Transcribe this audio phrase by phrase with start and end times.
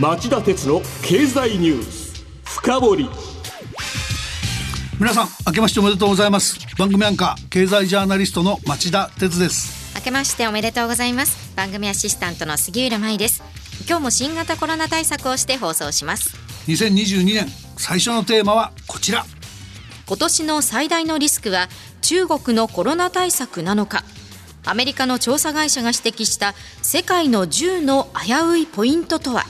[0.00, 2.24] 町田鉄の経済ニュース。
[2.42, 3.08] 深掘り。
[4.98, 6.58] 皆さん明けましておめでとうございます。
[6.76, 9.94] 番組アンカー経済ジャーナリストの町田鉄です。
[9.94, 11.54] 明けましておめでとうございます。
[11.54, 13.44] 番組アシスタントの杉浦舞です。
[13.86, 16.36] 今日も新型コロナ対策をして放送します。
[16.66, 19.24] 2022年最初のテーマはこちら。
[20.08, 21.68] 今年の最大のリスクは
[22.02, 24.02] 中国のコロナ対策なのか。
[24.64, 29.44] アメリカの調査会社が指摘した世界の10の危ういポイントとは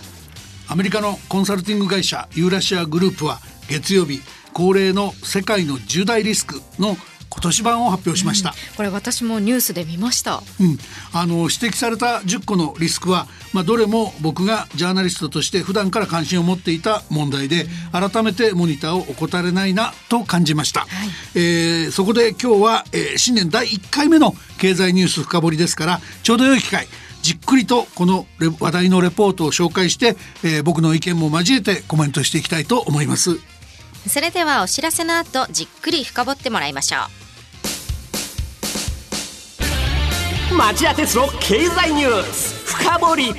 [0.68, 4.20] アメリカのコンサルティング会社ユーラシアグループは月曜日
[4.52, 6.96] 恒例の世界の10大リスクの
[7.34, 10.78] 今年版を発表しました、うん、これ私もニュースで見ました、うん、
[11.12, 20.88] あの指摘された10個のリスクは、まあ、どれも僕がジャーナリストとして普段から関心を持っていた問題で、うん、改めてモニターを怠れないなと感じました、はい、
[21.34, 26.86] えー、そこで今日は、えー、新年第1回目の経済ニュース深掘りですからちょうど良い機会
[27.24, 28.26] じっくりとこの
[28.60, 33.40] 話題のレポートを紹介して、えー、僕の意見も交えてコメントしていきたいと思います。
[34.06, 36.98] それではお知らせの後じっくり深掘ってもらいましょ
[40.52, 40.54] う。
[40.54, 43.34] 町田鉄の経済ニュース深掘り。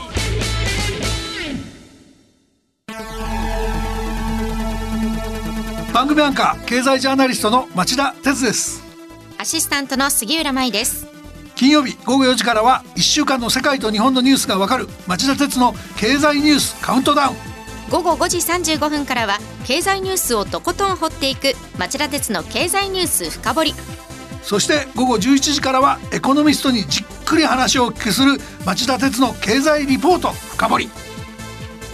[5.94, 8.84] 番組アンカー経済ジャーナリストの町田鉄です。
[9.38, 11.15] アシスタントの杉浦舞です
[11.56, 17.36] 金曜日午後4時からは1週間の世界と日本のニュースがわかる町田徹の経済ニュースカウントダウン。
[17.90, 23.74] 午後5時35分からは経済ニュースをとことん掘っていく町田徹の経済ニュース深掘り。
[24.44, 30.90] そして午後11時からはエコノミストにじっくり話をお聞きする町田徹の経済リポート深掘り。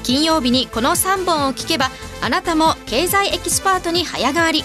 [0.01, 4.63] 金曜日にこの3本を聞けばあなたも経済エキスパートに早変わり。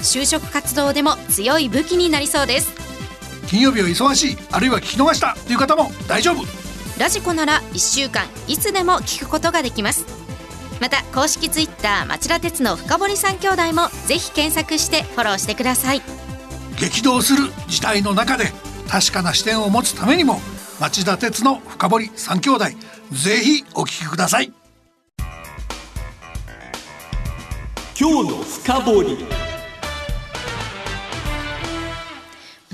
[0.00, 2.87] 就職活動でも強い武器になりそうです
[3.48, 6.44] 金曜日は忙しいあるいは聞き逃したという方も大丈夫。
[6.98, 10.04] ラジコなら1週間いつでも聞くことができます。
[10.80, 16.02] また公式ツイッター町田鉄の深堀三兄弟もぜひ検索してフォローしてください。
[16.78, 18.52] 激動する時代の中で
[18.88, 20.40] 確かな視点を持つためにも
[20.78, 22.64] 町田鉄の深堀三兄弟
[23.10, 24.52] ぜひお聞きください。
[27.98, 28.80] 今日の深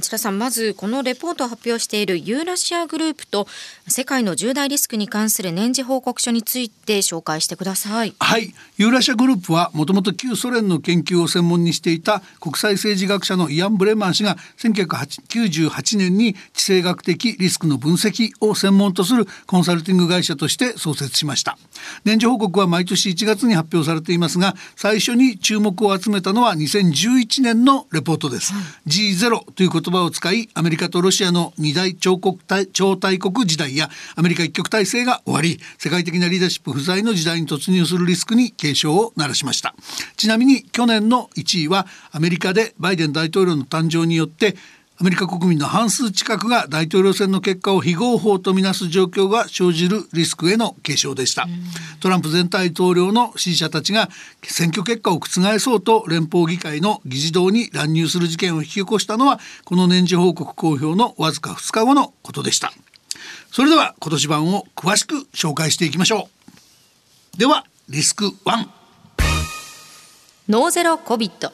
[0.09, 3.47] 堀田さんまずこのレポートを発表しているユーラシアグループと
[3.89, 8.15] 世界の重大リスクに関する年次報告書について紹介してください。
[8.19, 8.55] はい。
[8.77, 21.57] ユーラシアグループはもともと旧ソ連の研究を専門にしていた国際政治学者のイアン・ブレマン氏が1998年に地政学的リスクの分析を専門とするコンサルティング会社として創設しました。
[22.05, 32.39] 年次報告は毎年1月に発表されていますが最初に注目を集めたのは2011年のレポートです、はい、G0 という言葉を使いアメリカとロシアの二大超国
[32.73, 39.75] 超大国時代やアメリカ一極体制が終わり世界的なリーダーシップ不在の時代に突入するリスクに警鐘を鳴らしました。
[40.17, 44.57] ちなみに去年の1位はアメリカでバイデン大統領の誕生によって
[45.01, 51.47] アメリカ国民の半数近くが大統領選の結果を非合法とみなす状況が生じるリスクへの警鐘でした、
[52.01, 54.09] トランプ前大統領の支持者たちが
[54.43, 62.73] 選挙結果を覆そうと連邦議会の議事堂に乱入する事件を引き起こしたのはこの年次報告公表のわずか2日後のことでした。
[63.55, 66.29] それでは今年版を詳しく紹介していきましょ
[67.35, 68.69] うではリスク1
[70.49, 71.53] ノーゼロコビット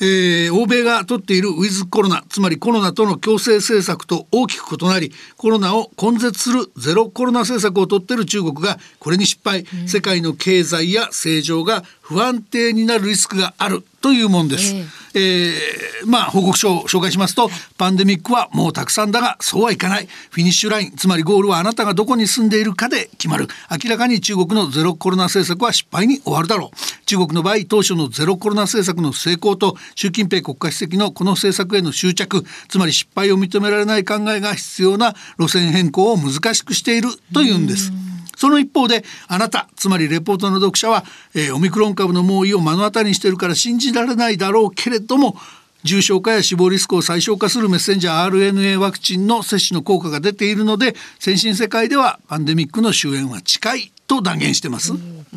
[0.00, 14.74] えー、欧米が取っているウィズコロナつまりコロナとの共生政策と大きく異なりコロナを根絶するゼロコロナ政策を取っている中国がこれに失敗、うん、世界の経済や政情が不安定になるリスクがあるというもんです。
[14.74, 20.08] えー、えー、まあ報告書を紹介しますとパンデミックはもうたくさんだがそうはいかない。
[20.30, 23.48] フィニッシュラインつまりゴールはあなたがどこに住んでいるかで決まる。
[23.70, 27.06] 明らかに中国のゼロコロナ政策は失敗に終わるだろう。
[27.06, 37.92] 中国の場合当初のゼロコロナ政策の成功と習近平国家主席のこの政策への執着つまり失敗を認められない考えが必要な路線変更を難しくしているというんです。
[38.38, 41.04] その一方であなたつまりレポートの読者は、
[41.34, 45.36] えー、オミクロン株の猛威を目の当たりにしてるから信じられないだろうけれども
[45.82, 54.92] 重症化や死亡リスクを最小化するメッセンジャー RNA ワクチンの接種の効果が出ているので先進世界ではパンデミックの終焉は近いと断言してます。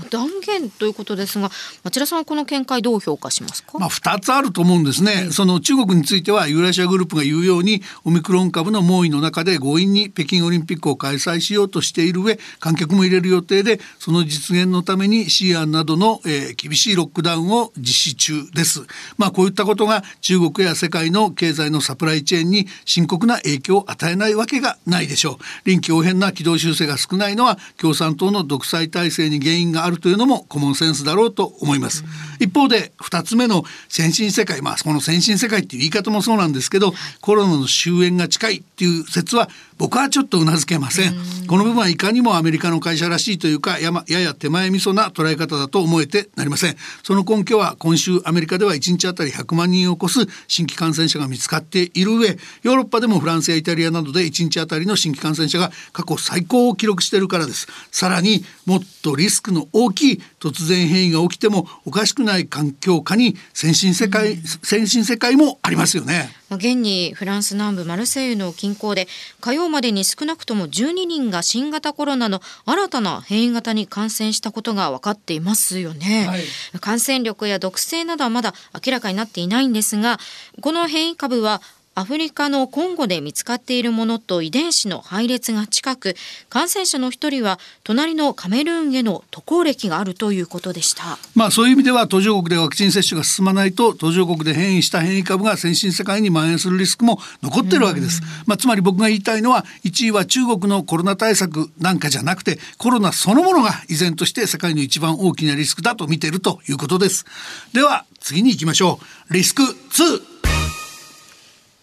[0.09, 1.51] 断言ということですが
[1.83, 18.81] 町田さんはこの見解どう評価しますか、まあ、2つあると思うんですね、その中国についてはユーラシアグループが言うようにオミクロン株の猛威の中で強引に北京オリンピックを開催しようとしている上観客も入れる予定でその実現のために西安などの、えー、厳しいロックダウンを実施中です。
[19.17, 25.35] まあこういったことが中国や世界の経済のサプライチェーンに深刻な影響を与えないわけがないでしょう。
[25.65, 32.04] 臨機応変な軌道修正が少ないのは共産党の独独裁体制に原因があるというのもコモンセンスだろうと思います。
[32.40, 39.50] 一方で2つ目の先進世界まあこの先進世界っていう言い方もそうなんですけどコロナの終焉が近いっていう説は
[39.80, 41.16] 僕はちょっとうなずけません。
[41.48, 46.75] この部分はいかにもアメリカの会社らしいというかや,、ま、やや手前味噌な捉え方だと思えてなりません。
[47.02, 57.68] その根拠は今週アメリカでは1日あたり100万人を超す新規感染者が見つかっている上ヨーロッパでもフランスやイタリアなどで1日あたりの新規感染者が過去最高を記録しているからです。
[57.92, 66.30] さらにもっとリスクの大きい突然変異が起きてもおかしくない環境下に先進世界、先進世界もありますよね。
[66.57, 69.07] 現にフランス南部マルセイユの近郊で
[69.39, 76.42] 火曜までに少なくとも12人が新型コロナの新たな変異型に感染したことが分かっていますよね、はい、
[76.81, 78.53] 感染力や毒性などはまだ
[78.86, 80.19] 明らかになっていないんですが
[80.59, 81.62] この変異株は
[82.01, 86.15] アフリカのコンゴで見つかっているものと遺伝子の配列が近く
[86.50, 91.19] 感染者の一人は隣のカメルーンへの渡航歴があるということでした。
[91.36, 107.25] まあそういう意味では途上国でワクチン接種が進まないと途上国で変異した変異株が先進世界に蔓延するリスクも残ってるわけです、まあ、つまり僕が言いたいのは1位は中国のコロナ対策なんかじゃなくてコロナそのものが依然として世界の一番大きなリスクだと見ているということです。
[107.74, 109.00] では次に行きましょ
[109.30, 109.33] う。
[109.33, 110.31] リスク2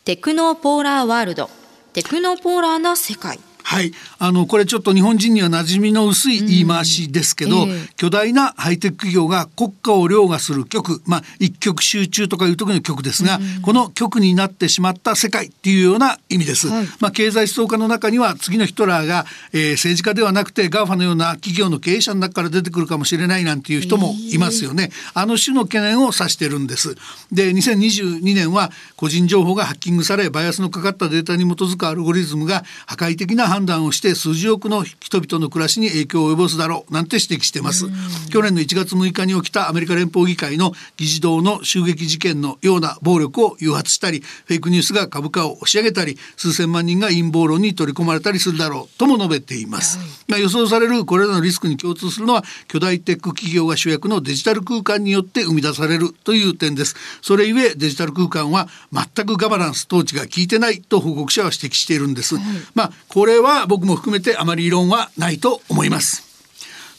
[0.08, 1.50] テクノポーラーワールド。
[1.93, 3.38] テクノポーラーな世界。
[3.69, 16.69] はい、あのこれちょっと日本人には馴染みの薄い言い回しですけど、うんえー、巨大なハイテク企業が国家を凌駕する局、まあ、一極集中とかいう時の局ですが、うん、この局になってしまった世界っていうような意味です。
[16.69, 24.88] はい、まあ、経済思想家の中には次のヒトラーが、えー、政治家ではなくて GAFA のような企業の経営者の中から出てくるかもしれないなんていう人もいますよね。
[24.91, 26.94] えー、あの種の懸念を指してるんです。
[27.31, 37.87] で2022年は個人情報がハッキングされバイアスのかかったデータに基づくアルゴリズムが破壊的な判断をして数十億の人々の暮らしに影響を及ぼすだろうなんて指摘してます。
[38.31, 56.94] 去年の1月6日に起きたアメリカ連邦議会の議事堂の襲撃事件のような暴力を誘発したりフェイクニュースが株価を押し上げたり数千万人が陰謀論に取り込まれたりするだろうとも述べています、まあ、予想されるこれらのリスクに共通するのは巨大テック企業が主役のデジタル空間によって生み出されるという点です。
[57.22, 62.44] それゆえデジタル空間は全くガバナンス統治が効いてないと報告者は指摘しているんです、はい、
[62.75, 66.25] まあこれは僕も含めてあまり異論はないと思います。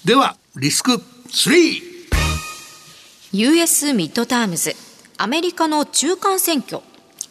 [0.06, 1.02] ではリスク
[3.32, 4.76] 3US ミッドタームズ
[5.18, 6.82] アメリカの中間選挙。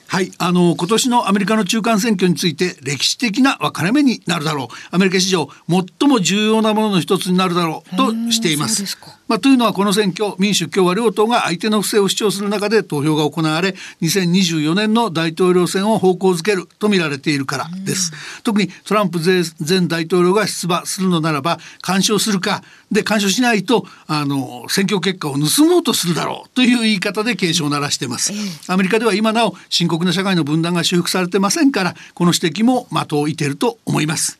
[0.07, 4.67] はい、あの今年のアメリカの中間選挙について歴史的な分かれ目になるだろう。
[4.91, 8.85] アメリカ史上最も重要なものの一つになるだろうとしています。
[9.29, 18.13] まあ、というのはこの選挙民主共和両党が相手の不正を主張する中で投票が行われ2024年の大統領選を方向づけると見られているからです。
[18.43, 28.33] 特にトランプ前大統領が出馬するのならば干渉するかで干渉しないとあの選挙結果を盗もうとするだろうという言い方で警鐘を鳴らしてます。
[28.67, 34.39] アメリカでは今なお深刻な社会の分断が修復されてませんからこの指摘も的を射てると思います。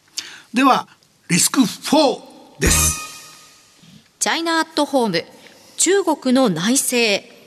[0.55, 0.89] では
[1.29, 3.08] リスク4です。
[4.19, 5.25] チャイナアットホーム
[5.77, 7.38] 中国の内政。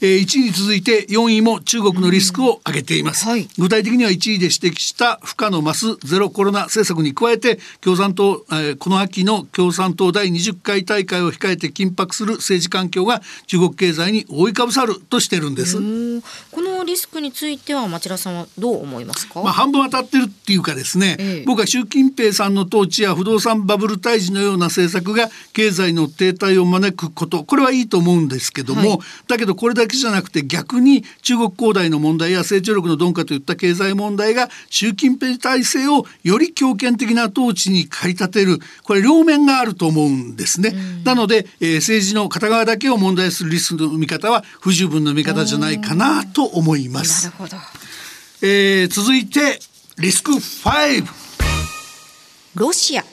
[0.00, 15.76] えー、1位に続いて4位も中国のリスクを上げています、はい、具体的には1位で指摘した負荷の増すゼロコロナ政策に加えて共産党、えー、この秋の共産党第20回大会を控えて緊迫する政治環境が中国経済に覆いかぶさるとしてるんです。
[16.50, 40.74] このリスクについては町田さんはどう思いますか、まあ、半分当たってるっていうかですね、ええ、僕は習近平さんの統治や不動産バブル退治のような政策が経済の停滞を招くことこれはいいと思うんですけども、はい、だけどこれだけじゃなくて逆に中国恒大の問題や成長力の鈍化といった経済問題が習近平体制をより強権的な統治に駆り立てるこれ両面があると思うんですね。
[41.04, 47.26] なので、えー、政治の片側だけを問題するリスクの見方は不十分な見方じゃないかなと思います。
[47.26, 47.56] なるほど。
[48.42, 49.60] えー、続いて
[49.98, 51.06] リスク5
[52.54, 53.04] ロシア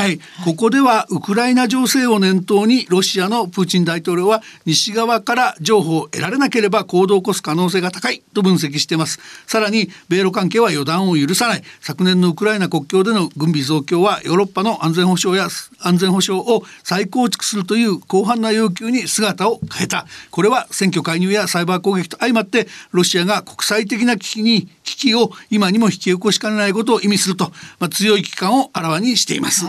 [0.00, 9.18] はい、ここではウクライナ情勢を念頭にロシアのプーチン大統領は西側から情報を得られなければ行動を起こす可能性が高いと分析しています。
[9.46, 11.62] さらに米ロ関係は予断を許さない。
[11.82, 15.48] 昨年のウクライナ国境での軍備増強はヨーロッパの安全保障や
[15.80, 20.06] 安全保障を再構築するという広範な要求に姿を変えた。
[20.30, 29.66] これは選挙介入やサイバー攻撃と相まってロシアが国際的な危機に危機を今にも引き起こしかねないことを意味すると、まあ、強い危機感をあらわにしています。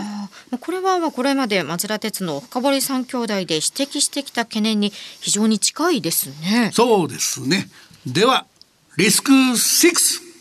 [0.60, 6.70] これはこれまで松田鉄の深堀三兄弟で指摘してきた懸念に非常に近いですね。
[6.72, 7.68] そうですね。
[8.06, 8.46] では
[8.96, 10.32] リスク6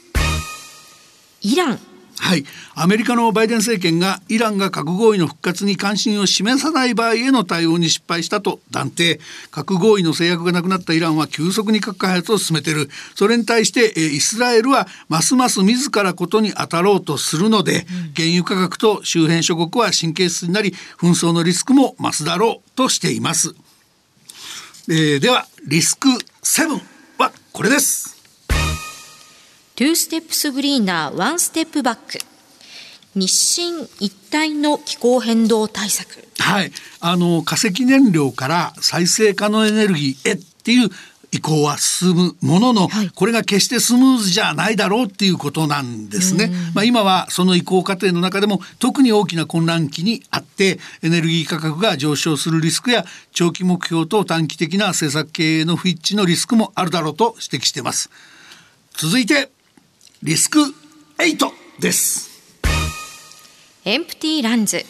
[1.43, 1.79] イラン
[2.21, 2.45] はい。
[2.75, 9.19] アメリカのバイデン政権がイランが核合意の復活に関心を示さない場合への対応に失敗したと断定。
[9.49, 12.89] 核合意の制約がなくなったイランは急速に核開発を進めている。
[13.15, 23.55] それに対してイスラエルはますます自らことに当たろうとするので、原油価格と周辺諸国は神経質になり紛争のリスクも増すだろうとしています、
[24.89, 26.07] えー、ではリスク
[26.43, 26.79] 7
[27.17, 28.20] はこれです
[29.75, 32.19] 2ステップスグリーナー1ステップバック
[33.15, 36.25] 日清一体の気候変動対策。
[36.39, 36.71] はい。
[36.99, 40.89] あの化石燃料から再生可能エネルギーへっていう
[41.33, 46.51] 移行は進むものの、はい、これが決してスムーズじゃないだろうっていうことなんですね。
[46.73, 58.09] まあ、今はその移行過程の中でも特に大きな混乱期にあってエネルギー価格が上昇するリスクや長期目標と短期的な政策経営の不一致のリスクもあるだろうと指摘しています。
[58.93, 59.49] 続いて
[60.23, 60.59] リスク
[61.17, 62.29] 8です。
[63.85, 64.85] エンプティーランズ。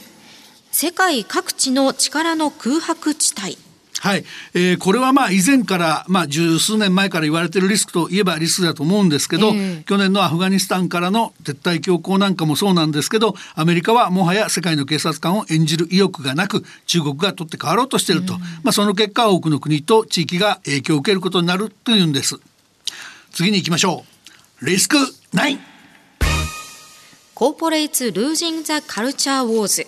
[0.73, 3.57] 世界各地の力の空白地帯。
[4.01, 22.37] はい、えー、これはまあ以前から、まあ、十数年前から言われているリスクといえばリスクだと思うんですけど、えー、去年のアフガニスタンからの撤退強行なんかもそうなんですけどアメリカはもはや世界の警察官を演じる意欲がなく中国が取って代わろうとしていると、うん、まあ、その結果多くの国と地域が影響を受けることになるというんです。
[23.31, 24.10] 次に行きましょう
[24.63, 24.95] リスク
[25.33, 25.57] 9
[27.33, 29.87] コーポレーツ・ルージング・ザ・カルチャー・ウォーズ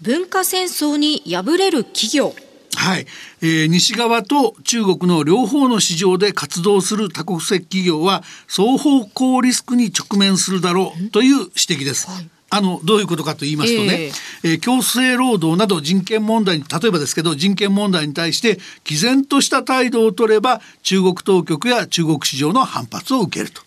[0.00, 2.34] 文化戦争に敗れる企業。
[2.74, 3.06] はい、
[3.42, 12.08] えー、西側と中国の両方の市場で活動する多国籍企業は双方向リスクに直面するだろうという指摘です。
[12.08, 12.30] はい。
[12.48, 14.12] あのどういうことかと言いますとね、えー、
[14.52, 23.60] えー、強制労働など人権問題に例えばですけど人権問題に対して毅然とした態度を取れば中国当局や中国市場の反発を受けると。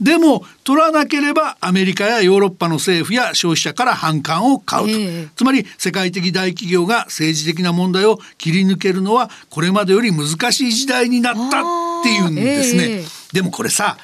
[0.00, 12.84] でも取らなければアメリカやヨーロッパの政府や消費者から反感を買うと、えー、つまり世界的大企業が政治的な問題を切り抜けるのはこれまでより難しい時代になったっていうんですね。
[12.84, 13.98] えー、でもこれさ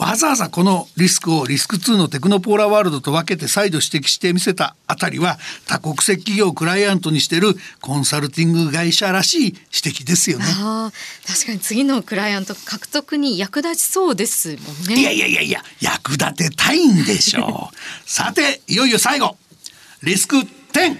[0.00, 5.38] わざわざこのリスクをリスク2のテクノポーラワールドと分けて再度指摘してみせたあたりは
[5.68, 7.48] 多国籍企業をクライアントにしてる
[7.82, 9.54] コンサルティング会社らしい
[9.84, 10.46] 指摘ですよね。
[11.26, 14.98] 確かに次のクライアント獲得に役立ちそうですもんね。
[14.98, 17.76] いやいやいやいや役立てたいんでしょう。
[18.10, 19.36] さていよいよ最後
[20.02, 20.36] リスク
[20.72, 20.96] 10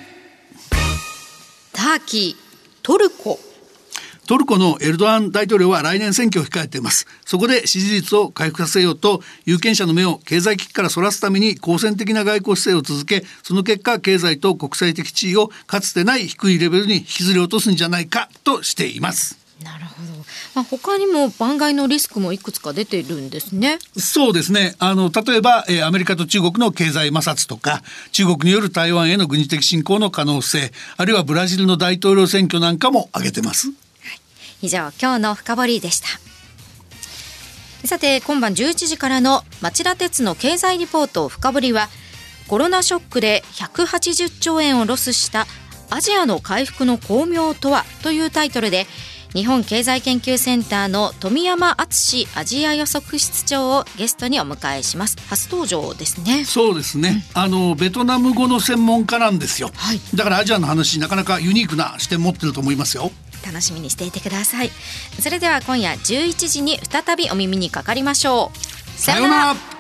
[1.73, 2.51] ターキー
[2.83, 3.41] トルコ
[4.31, 20.25] トルコのエルドアン大統領は来年選挙を控えていますそこで支持率を回復させようと有権者の目を経済危機からそらすために好戦的な外交姿勢を続けその結果経済と国際的地位をかつてない低いレベルに引きずり落とすんじゃないかとしていますなるほど。
[20.55, 23.79] まあ、他にも番外のリスクもいくつか出てるんですね。
[23.99, 24.75] そうですね。
[24.79, 27.83] あの例えば、えー、アメリカと中国の経済摩擦とか、
[28.13, 33.71] 中国による台湾への軍事的侵攻の可能性、あるいはブラジルの大統領選挙なんかも挙げてます。
[34.63, 36.09] 以上今日の深掘りでした。
[37.87, 41.89] さて今晩11時からの町田鉄の経済リポート深掘りは
[42.47, 45.47] コロナショックで180兆円をロスした
[45.89, 48.87] アジアの回復の巧妙とはというタイトルで
[49.33, 55.17] 日本経済研究センターの富山敦アジア予測室長をゲストにお迎えします。
[55.29, 56.45] 初登場ですね。
[56.45, 63.13] そうですね、うん、あのベトナム語の専門家なんですよ、はい、だからアジアの話なかなかユニークな視点持ってると思いますよ
[63.51, 64.71] 楽しみにしていてください。
[65.21, 69.01] それでは今夜11時に再びお耳にかかりましょう。
[69.01, 69.80] さようなら。